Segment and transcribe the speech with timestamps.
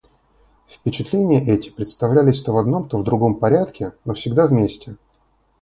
[0.67, 4.95] Впечатления эти представлялись то в одном, то в другом порядке, но всегда вместе.